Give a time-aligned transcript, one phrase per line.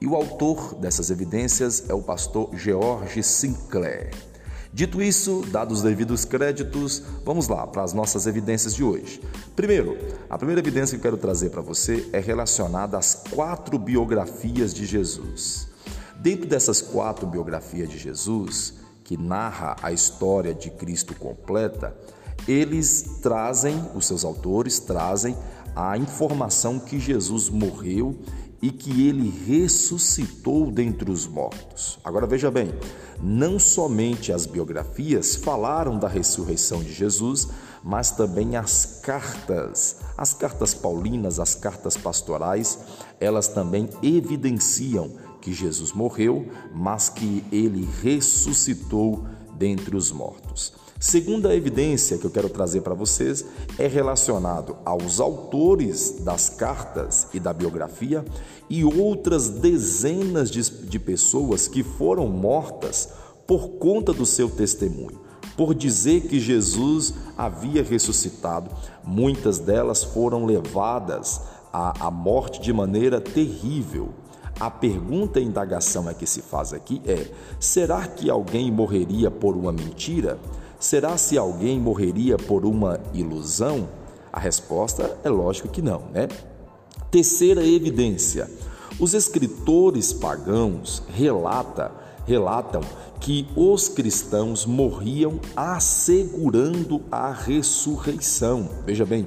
[0.04, 4.10] E o autor dessas evidências é o pastor George Sinclair.
[4.70, 9.22] Dito isso, dados os devidos créditos, vamos lá para as nossas evidências de hoje.
[9.56, 9.96] Primeiro,
[10.28, 14.84] a primeira evidência que eu quero trazer para você é relacionada às quatro biografias de
[14.84, 15.68] Jesus.
[16.16, 21.96] Dentro dessas quatro biografias de Jesus, que narra a história de Cristo completa,
[22.46, 25.34] eles trazem, os seus autores trazem
[25.74, 28.18] a informação que Jesus morreu
[28.64, 31.98] e que ele ressuscitou dentre os mortos.
[32.02, 32.72] Agora veja bem,
[33.22, 37.46] não somente as biografias falaram da ressurreição de Jesus,
[37.82, 42.78] mas também as cartas, as cartas paulinas, as cartas pastorais,
[43.20, 49.26] elas também evidenciam que Jesus morreu, mas que ele ressuscitou
[49.58, 50.72] dentre os mortos.
[51.04, 53.44] Segunda evidência que eu quero trazer para vocês
[53.78, 58.24] é relacionado aos autores das cartas e da biografia
[58.70, 63.10] e outras dezenas de, de pessoas que foram mortas
[63.46, 65.20] por conta do seu testemunho.
[65.58, 68.70] Por dizer que Jesus havia ressuscitado,
[69.04, 71.38] muitas delas foram levadas
[71.70, 74.08] à, à morte de maneira terrível.
[74.58, 79.54] A pergunta e indagação é que se faz aqui é: será que alguém morreria por
[79.54, 80.38] uma mentira?
[80.84, 83.88] Será se alguém morreria por uma ilusão?
[84.30, 86.28] A resposta é lógico que não, né?
[87.10, 88.50] Terceira evidência:
[89.00, 91.90] os escritores pagãos relata,
[92.26, 92.82] relatam
[93.18, 98.68] que os cristãos morriam assegurando a ressurreição.
[98.84, 99.26] Veja bem,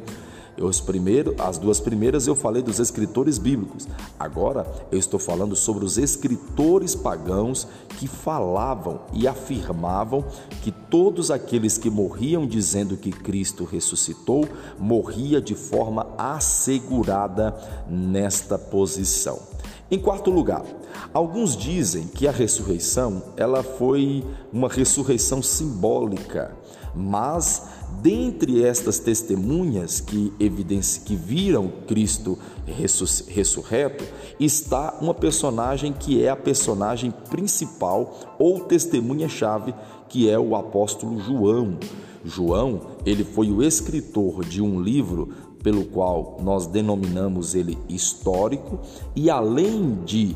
[0.59, 3.87] os primeiros, as duas primeiras eu falei dos escritores bíblicos.
[4.19, 10.25] Agora eu estou falando sobre os escritores pagãos que falavam e afirmavam
[10.61, 14.47] que todos aqueles que morriam dizendo que Cristo ressuscitou,
[14.79, 17.55] morria de forma assegurada
[17.87, 19.39] nesta posição.
[19.89, 20.63] Em quarto lugar,
[21.13, 26.53] alguns dizem que a ressurreição ela foi uma ressurreição simbólica,
[26.93, 32.37] mas dentre estas testemunhas que evidenciam que viram Cristo
[33.27, 34.03] ressurreto,
[34.39, 39.73] está uma personagem que é a personagem principal ou testemunha-chave,
[40.09, 41.77] que é o apóstolo João.
[42.23, 45.29] João, ele foi o escritor de um livro
[45.63, 48.79] pelo qual nós denominamos ele histórico,
[49.15, 50.35] e além de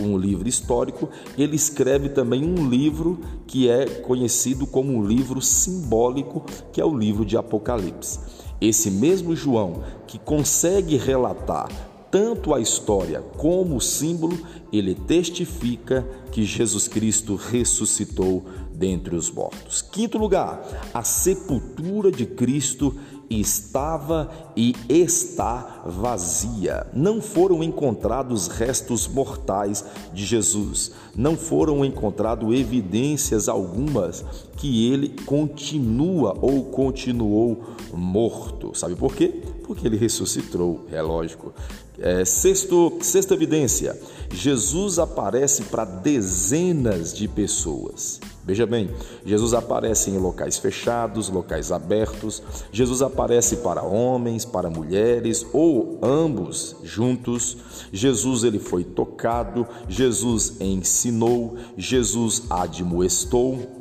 [0.00, 6.44] um livro histórico, ele escreve também um livro que é conhecido como um livro simbólico,
[6.72, 8.18] que é o livro de Apocalipse.
[8.60, 11.68] Esse mesmo João que consegue relatar
[12.10, 14.36] tanto a história como o símbolo,
[14.72, 18.44] ele testifica que Jesus Cristo ressuscitou
[18.78, 19.82] dentre os mortos.
[19.82, 20.62] Quinto lugar,
[20.94, 22.94] a sepultura de Cristo
[23.28, 26.86] estava e está vazia.
[26.94, 29.84] Não foram encontrados restos mortais
[30.14, 34.24] de Jesus, não foram encontradas evidências algumas
[34.56, 38.72] que ele continua ou continuou morto.
[38.74, 39.42] Sabe por quê?
[39.64, 41.52] Porque ele ressuscitou, é lógico.
[41.98, 43.98] É, sexto, sexta evidência:
[44.32, 48.20] Jesus aparece para dezenas de pessoas.
[48.48, 48.88] Veja bem,
[49.26, 52.42] Jesus aparece em locais fechados, locais abertos.
[52.72, 57.58] Jesus aparece para homens, para mulheres ou ambos juntos.
[57.92, 63.77] Jesus ele foi tocado, Jesus ensinou, Jesus admoestou.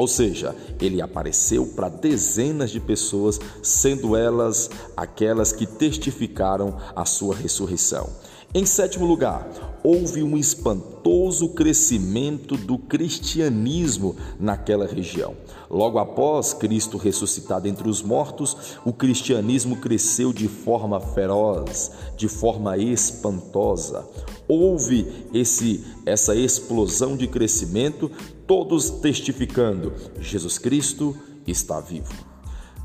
[0.00, 7.36] Ou seja, ele apareceu para dezenas de pessoas, sendo elas aquelas que testificaram a sua
[7.36, 8.08] ressurreição.
[8.54, 9.46] Em sétimo lugar,
[9.84, 15.36] houve um espantoso crescimento do cristianismo naquela região.
[15.70, 22.76] Logo após Cristo ressuscitado entre os mortos, o cristianismo cresceu de forma feroz, de forma
[22.76, 24.04] espantosa.
[24.48, 28.10] Houve esse essa explosão de crescimento,
[28.50, 31.16] todos testificando: Jesus Cristo
[31.46, 32.12] está vivo.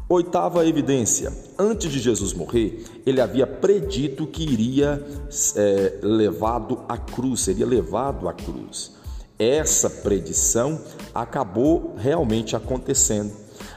[0.07, 5.03] Oitava evidência: antes de Jesus morrer, ele havia predito que iria
[5.56, 8.91] é, levado à cruz, seria levado à cruz.
[9.39, 10.79] Essa predição
[11.15, 13.33] acabou realmente acontecendo.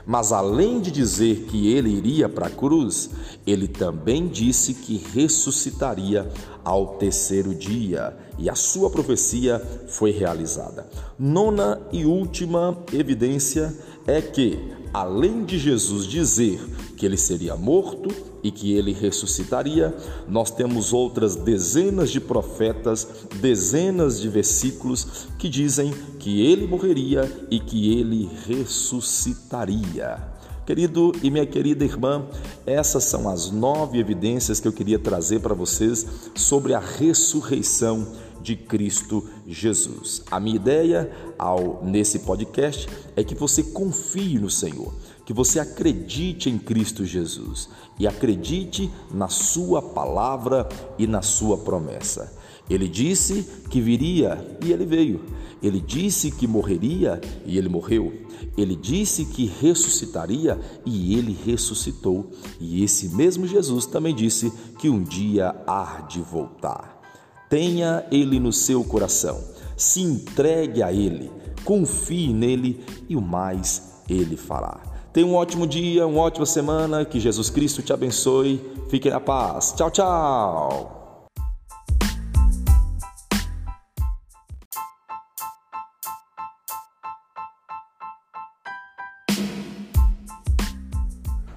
[0.09, 3.11] Mas além de dizer que ele iria para a cruz,
[3.47, 6.27] ele também disse que ressuscitaria
[6.65, 10.87] ao terceiro dia, e a sua profecia foi realizada.
[11.19, 13.77] Nona e última evidência
[14.07, 14.59] é que,
[14.95, 16.59] além de Jesus dizer
[16.97, 18.09] que ele seria morto
[18.43, 19.95] e que ele ressuscitaria,
[20.29, 23.07] nós temos outras dezenas de profetas,
[23.41, 30.39] dezenas de versículos que dizem que ele morreria e que ele ressuscitaria.
[30.69, 32.27] Querido e minha querida irmã,
[32.67, 38.07] essas são as nove evidências que eu queria trazer para vocês sobre a ressurreição
[38.43, 40.23] de Cristo Jesus.
[40.31, 42.87] A minha ideia ao nesse podcast
[43.17, 44.93] é que você confie no Senhor,
[45.29, 50.67] que você acredite em Cristo Jesus e acredite na sua palavra
[50.99, 52.35] e na sua promessa.
[52.71, 55.23] Ele disse que viria e ele veio.
[55.63, 58.11] Ele disse que morreria e ele morreu.
[58.57, 62.31] Ele disse que ressuscitaria e ele ressuscitou.
[62.59, 67.03] E esse mesmo Jesus também disse que um dia há de voltar.
[67.51, 69.45] Tenha Ele no seu coração,
[69.77, 71.31] se entregue a Ele,
[71.67, 74.89] confie nele e o mais Ele fará.
[75.13, 78.61] Tenha um ótimo dia, uma ótima semana, que Jesus Cristo te abençoe.
[78.91, 79.73] Fique na paz.
[79.73, 80.99] Tchau, tchau.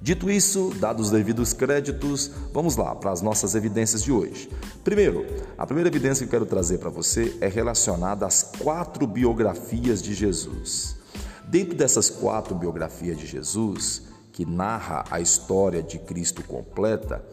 [0.02, 4.50] Dito isso, dados os devidos créditos, vamos lá para as nossas evidências de hoje.
[4.84, 5.26] Primeiro,
[5.58, 10.14] a primeira evidência que eu quero trazer para você é relacionada às quatro biografias de
[10.14, 10.98] Jesus.
[11.48, 14.02] Dentro dessas quatro biografias de Jesus,
[14.34, 17.24] que narra a história de Cristo completa,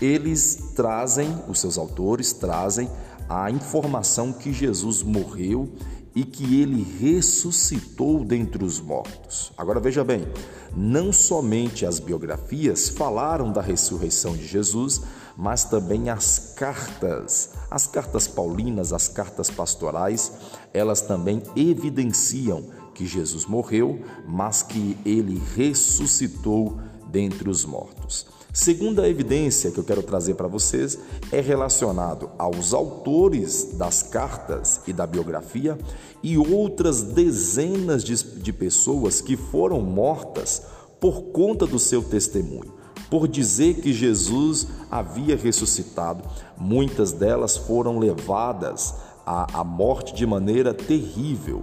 [0.00, 2.90] eles trazem, os seus autores trazem
[3.28, 5.70] a informação que Jesus morreu
[6.14, 9.52] e que ele ressuscitou dentre os mortos.
[9.56, 10.26] Agora veja bem,
[10.76, 15.02] não somente as biografias falaram da ressurreição de Jesus,
[15.36, 20.32] mas também as cartas, as cartas paulinas, as cartas pastorais,
[20.74, 22.64] elas também evidenciam
[22.94, 28.26] que Jesus morreu, mas que ele ressuscitou dentre os mortos.
[28.52, 30.98] Segunda evidência que eu quero trazer para vocês
[31.30, 35.78] é relacionado aos autores das cartas e da biografia
[36.22, 40.62] e outras dezenas de, de pessoas que foram mortas
[40.98, 42.72] por conta do seu testemunho.
[43.10, 46.24] Por dizer que Jesus havia ressuscitado,
[46.56, 51.62] muitas delas foram levadas à, à morte de maneira terrível.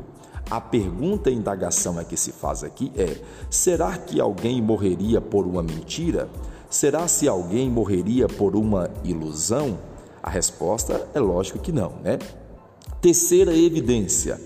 [0.49, 5.45] A pergunta e indagação é que se faz aqui é: será que alguém morreria por
[5.45, 6.29] uma mentira?
[6.69, 9.77] Será se alguém morreria por uma ilusão?
[10.21, 12.17] A resposta é lógico que não, né?
[13.01, 14.39] Terceira evidência: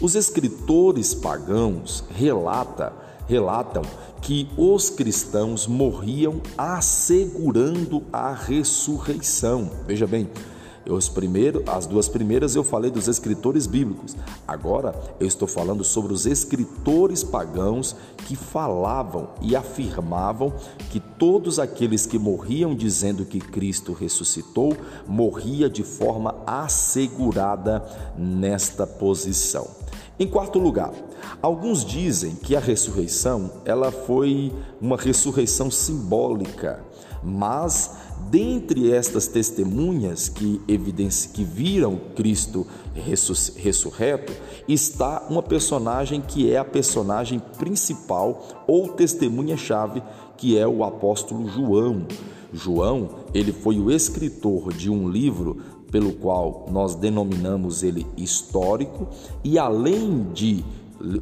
[0.00, 2.92] os escritores pagãos relata,
[3.28, 3.82] relatam
[4.22, 9.70] que os cristãos morriam assegurando a ressurreição.
[9.86, 10.28] Veja bem,
[10.88, 11.12] os
[11.66, 14.16] as duas primeiras eu falei dos escritores bíblicos.
[14.46, 20.52] Agora eu estou falando sobre os escritores pagãos que falavam e afirmavam
[20.90, 24.76] que todos aqueles que morriam dizendo que Cristo ressuscitou,
[25.06, 27.84] morria de forma assegurada
[28.16, 29.85] nesta posição.
[30.18, 30.94] Em quarto lugar,
[31.42, 36.82] alguns dizem que a ressurreição ela foi uma ressurreição simbólica,
[37.22, 37.94] mas
[38.30, 44.32] dentre estas testemunhas que evidenciam que viram Cristo ressurreto,
[44.66, 50.02] está uma personagem que é a personagem principal ou testemunha-chave,
[50.38, 52.06] que é o apóstolo João.
[52.54, 55.58] João, ele foi o escritor de um livro
[55.90, 59.08] pelo qual nós denominamos ele histórico,
[59.44, 60.64] e além de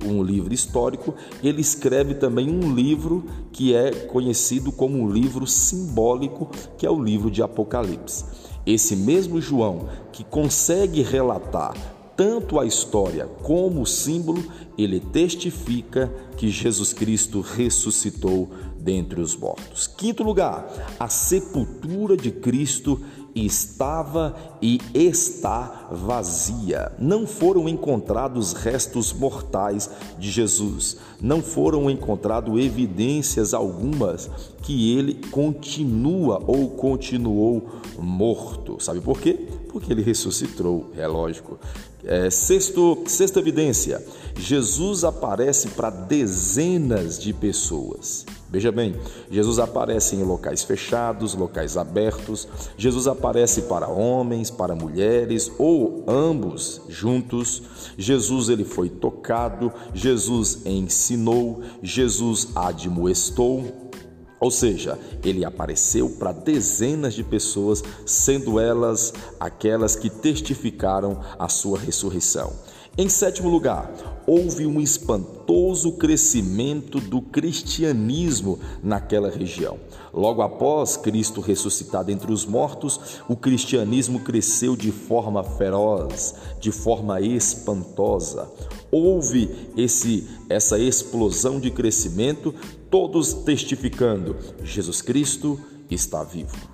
[0.07, 6.49] um livro histórico, ele escreve também um livro que é conhecido como um livro simbólico,
[6.79, 8.25] que é o livro de Apocalipse.
[8.65, 11.75] Esse mesmo João que consegue relatar
[12.17, 14.43] tanto a história como o símbolo,
[14.79, 18.49] ele testifica que Jesus Cristo ressuscitou
[18.85, 19.87] dentre os mortos.
[19.87, 23.01] Quinto lugar, a sepultura de Cristo
[23.35, 26.93] estava e está vazia.
[26.99, 34.31] Não foram encontrados restos mortais de Jesus, não foram encontradas evidências algumas
[34.63, 38.77] que ele continua ou continuou morto.
[38.81, 39.49] Sabe por quê?
[39.69, 41.59] Porque ele ressuscitou, é lógico.
[42.05, 44.05] É, sexto, sexta evidência:
[44.37, 48.27] Jesus aparece para dezenas de pessoas.
[48.55, 48.95] Veja bem,
[49.29, 52.47] Jesus aparece em locais fechados, locais abertos.
[52.79, 57.65] Jesus aparece para homens, para mulheres ou ambos juntos.
[57.99, 63.91] Jesus ele foi tocado, Jesus ensinou, Jesus admoestou.
[64.39, 71.77] Ou seja, ele apareceu para dezenas de pessoas, sendo elas aquelas que testificaram a sua
[71.77, 72.53] ressurreição.
[72.97, 73.91] Em sétimo lugar,
[74.27, 79.79] houve um espantoso crescimento do cristianismo naquela região.
[80.13, 87.21] Logo após Cristo ressuscitado entre os mortos, o cristianismo cresceu de forma feroz, de forma
[87.21, 88.51] espantosa.
[88.91, 92.55] Houve esse essa explosão de crescimento,
[92.91, 95.59] todos testificando: Jesus Cristo
[95.91, 96.74] está vivo.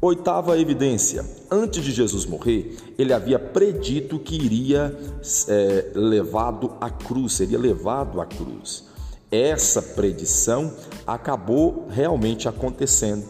[0.00, 4.96] Oitava evidência: antes de Jesus morrer, ele havia predito que iria
[5.48, 8.84] é, levado à cruz, seria levado à cruz.
[9.30, 10.72] Essa predição
[11.04, 13.24] acabou realmente acontecendo.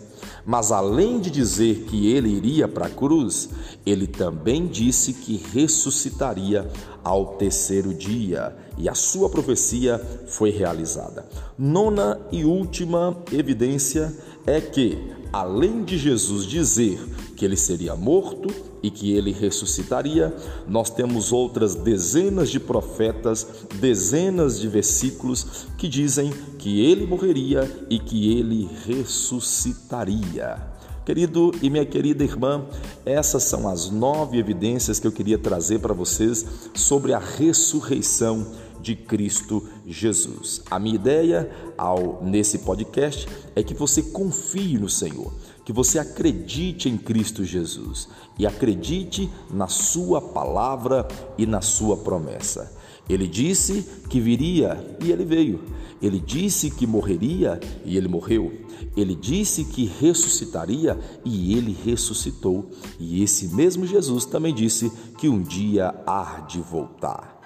[0.44, 3.48] Mas além de dizer que ele iria para a cruz,
[3.84, 6.70] ele também disse que ressuscitaria
[7.02, 11.26] ao terceiro dia, e a sua profecia foi realizada.
[11.58, 14.16] Nona e última evidência
[14.46, 14.96] é que
[15.32, 16.98] além de Jesus dizer
[17.36, 18.48] que ele seria morto
[18.82, 20.34] e que ele ressuscitaria,
[20.66, 27.98] nós temos outras dezenas de profetas, dezenas de versículos que dizem que ele morreria e
[27.98, 30.77] que ele ressuscitaria.
[31.08, 32.66] Querido e minha querida irmã,
[33.06, 38.46] essas são as nove evidências que eu queria trazer para vocês sobre a ressurreição
[38.82, 40.60] de Cristo Jesus.
[40.70, 45.32] A minha ideia ao nesse podcast é que você confie no Senhor,
[45.64, 52.76] que você acredite em Cristo Jesus e acredite na sua palavra e na sua promessa.
[53.08, 55.60] Ele disse que viria e ele veio.
[56.00, 58.52] Ele disse que morreria e ele morreu.
[58.96, 62.70] Ele disse que ressuscitaria e ele ressuscitou.
[63.00, 67.38] E esse mesmo Jesus também disse que um dia há de voltar.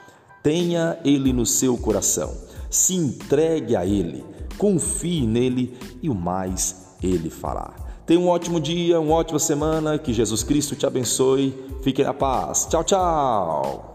[0.42, 2.34] Tenha Ele no seu coração,
[2.68, 4.24] se entregue a Ele,
[4.58, 7.74] confie nele e o mais Ele fará.
[8.04, 11.54] Tenha um ótimo dia, uma ótima semana, que Jesus Cristo te abençoe.
[11.82, 12.66] Fique na paz.
[12.68, 13.91] Tchau, tchau.